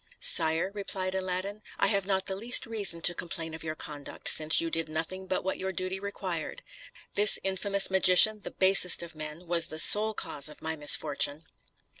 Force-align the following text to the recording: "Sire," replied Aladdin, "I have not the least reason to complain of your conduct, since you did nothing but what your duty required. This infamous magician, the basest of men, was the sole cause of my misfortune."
"Sire," 0.19 0.71
replied 0.73 1.13
Aladdin, 1.13 1.61
"I 1.77 1.85
have 1.85 2.07
not 2.07 2.25
the 2.25 2.35
least 2.35 2.65
reason 2.65 3.01
to 3.01 3.13
complain 3.13 3.53
of 3.53 3.63
your 3.63 3.75
conduct, 3.75 4.27
since 4.27 4.59
you 4.59 4.71
did 4.71 4.89
nothing 4.89 5.27
but 5.27 5.43
what 5.43 5.59
your 5.59 5.71
duty 5.71 5.99
required. 5.99 6.63
This 7.13 7.37
infamous 7.43 7.91
magician, 7.91 8.39
the 8.41 8.49
basest 8.49 9.03
of 9.03 9.13
men, 9.13 9.45
was 9.45 9.67
the 9.67 9.77
sole 9.77 10.15
cause 10.15 10.49
of 10.49 10.59
my 10.59 10.75
misfortune." 10.75 11.43